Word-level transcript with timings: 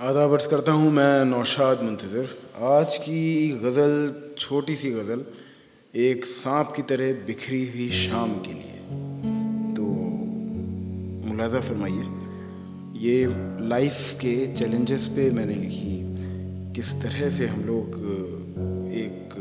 आदाब 0.00 0.32
अर्ज़ 0.32 0.48
करता 0.48 0.72
हूँ 0.72 0.90
मैं 0.92 1.24
नौशाद 1.24 1.82
मुंतज़र। 1.82 2.28
आज 2.66 2.96
की 2.98 3.48
गज़ल, 3.64 3.92
छोटी 4.38 4.76
सी 4.76 4.90
गज़ल, 4.90 5.24
एक 5.94 6.24
सांप 6.24 6.72
की 6.76 6.82
तरह 6.82 7.12
बिखरी 7.26 7.60
हुई 7.70 7.88
शाम 7.90 8.32
के 8.46 8.52
लिए। 8.52 8.78
तो 9.76 9.82
मुलाजा 11.28 11.60
फरमाइए, 11.60 12.06
ये 13.00 13.26
लाइफ 13.68 14.00
के 14.22 14.34
चैलेंजेस 14.54 15.08
पे 15.16 15.30
मैंने 15.30 15.54
लिखी 15.56 16.72
किस 16.74 16.94
तरह 17.02 17.30
से 17.30 17.46
हम 17.46 17.60
लोग, 17.66 18.00
एक 19.04 19.38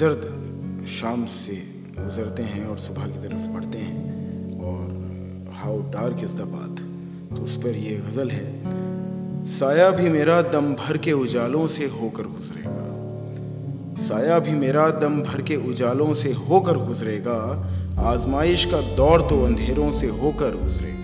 जर्द 0.00 0.86
शाम 0.96 1.26
से 1.36 1.62
गुज़रते 2.00 2.42
हैं 2.54 2.66
और 2.66 2.78
सुबह 2.88 3.06
की 3.06 3.28
तरफ़ 3.28 3.48
बढ़ते 3.50 3.78
हैं 3.78 4.60
और 4.64 5.54
हाउ 5.56 5.90
डार्क 5.92 6.24
इज़ 6.24 6.36
द 6.36 6.52
बात 6.56 6.86
तो 7.28 7.42
उस 7.42 7.54
पर 7.56 7.76
ये 7.76 7.96
गज़ल 7.98 8.30
है, 8.30 9.44
साया 9.46 9.90
भी 9.90 10.08
मेरा 10.10 10.40
दम 10.42 10.72
भर 10.74 10.96
के 10.96 11.12
उजालों 11.14 11.66
से 11.66 11.86
होकर 11.86 12.22
गुजरेगा। 12.24 13.96
साया 13.98 14.38
भी 14.38 14.52
मेरा 14.52 14.88
दम 14.98 15.20
भर 15.22 15.42
के 15.42 15.56
उजालों 15.70 16.12
से 16.14 16.32
होकर 16.40 16.76
गुजरेगा, 16.78 17.36
आजमाइश 18.02 18.64
का 18.64 18.80
दौर 18.96 19.20
तो 19.20 19.42
अंधेरों 19.44 19.90
से 19.92 20.06
होकर 20.14 20.56
गुजरेगा। 20.56 20.96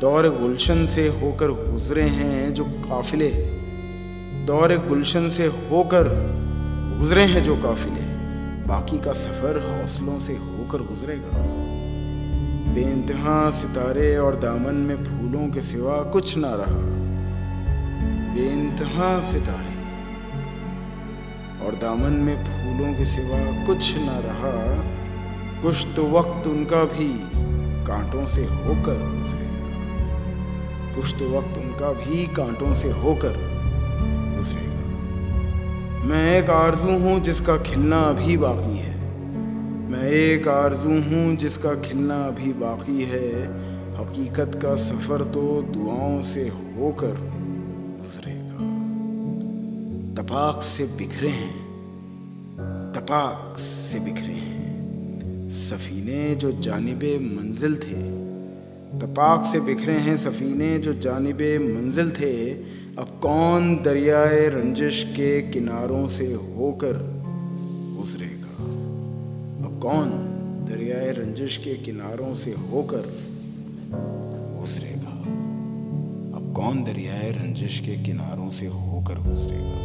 दौर 0.00 0.28
गुलशन 0.38 0.84
से 0.86 1.06
होकर 1.20 1.50
गुजरे 1.64 2.02
हैं 2.02 2.52
जो 2.54 2.64
काफिले, 2.64 3.28
दौर 4.46 4.76
गुलशन 4.88 5.28
से 5.28 5.46
होकर 5.46 6.08
गुजरे 7.00 7.22
हैं 7.24 7.42
जो 7.42 7.56
काफिले, 7.56 8.06
बाकी 8.66 8.98
का 8.98 9.12
सफ़र 9.12 9.60
हौसलों 9.62 10.18
से 10.18 10.32
होकर 10.34 10.86
गुजरेगा। 10.86 11.30
बेइंतहा, 12.74 13.50
सितारे 13.50 14.16
और 14.16 14.36
दामन 14.36 14.74
में 14.86 15.04
फूलों 15.04 15.48
के 15.48 15.60
सिवा 15.60 15.96
कुछ 16.12 16.36
ना 16.38 16.48
रहा। 16.54 16.78
बेइंतहा, 18.34 19.10
सितारे 19.20 19.74
और 21.66 21.74
दामन 21.74 22.12
में 22.20 22.36
फूलों 22.44 22.92
के 22.94 23.04
सिवा 23.04 23.38
कुछ 23.66 23.96
ना 23.98 24.18
रहा। 24.18 24.52
कुछ 25.62 25.86
तो 25.96 26.06
वक्त 26.08 26.46
उनका 26.46 26.82
भी 26.84 27.08
कांटों 27.86 28.26
से 28.26 28.44
होकर 28.44 28.98
गुजरेगा 29.10 29.52
कुछ 30.94 31.14
तो 31.18 31.28
वक्त 31.38 31.58
उनका 31.58 31.92
भी 31.92 32.26
कांटों 32.26 32.74
से 32.74 32.90
होकर 32.90 33.38
गुजरेगा 34.36 36.06
मैं 36.06 36.26
एक 36.38 36.50
आरज़ू 36.50 36.98
हूँ 36.98 37.18
जिसका 37.20 37.56
खिलना 37.62 38.00
अभी 38.06 38.36
बाकी 38.36 38.76
है। 38.78 39.03
मैं 39.94 40.10
एक 40.10 40.46
आरज़ू 40.48 40.92
हूँ 41.00 41.36
जिसका 41.36 41.74
खिलना 41.80 42.14
अभी 42.24 42.52
बाकी 42.52 43.02
है। 43.02 43.28
हकीकत 43.94 44.58
का 44.62 44.74
सफ़र 44.74 45.22
तो 45.24 45.42
दुआओं 45.62 46.22
से 46.22 46.48
होकर 46.48 47.20
गुजरेगा। 48.00 48.70
तपाक 50.14 50.62
से 50.62 50.84
बिखरे 50.96 51.28
हैं, 51.28 51.54
तपाक 52.92 53.58
से 53.58 54.00
बिखरे 54.00 54.32
हैं। 54.32 55.48
सफ़ीने 55.50 56.34
जो 56.34 56.52
जानब 56.60 57.04
मंजिल 57.30 57.76
थे, 57.76 58.02
तपाक 58.98 59.44
से 59.44 59.60
बिखरे 59.60 59.96
हैं 60.00 60.16
सफ़ीने 60.16 60.78
जो 60.78 60.94
जानब 61.00 61.48
मंजिल 61.70 62.10
थे। 62.10 62.34
अब 62.98 63.18
कौन 63.22 63.74
दरियाए 63.76 64.48
रंजिश 64.48 65.04
के 65.10 65.40
किनारों 65.42 66.06
से 66.08 66.32
होकर 66.32 67.23
कौन 69.84 70.10
दरियाए 70.70 71.10
रंजिश 71.10 71.56
के 71.56 71.74
किनारों 71.74 72.34
से 72.34 72.50
होकर 72.50 73.02
गुजरेगा? 74.60 75.10
अब 76.38 76.52
कौन 76.56 76.84
दरियाए 76.84 77.30
रंजिश 77.30 77.80
के 77.80 77.96
किनारों 77.96 78.50
से 78.50 78.66
होकर 78.66 79.14
गुजरेगा? 79.14 79.80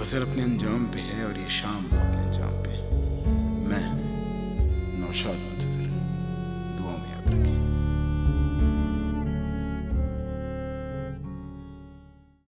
गज़ल 0.00 0.22
अपने 0.22 0.42
अंजाम 0.42 0.86
पे 0.86 0.98
है 0.98 1.24
और 1.24 1.38
ये 1.38 1.48
शाम 1.48 1.84
अपने 1.84 2.22
अंजाम 2.22 2.50
पे 2.50 2.70
मैं 3.68 3.92
नौशाद 5.06 5.67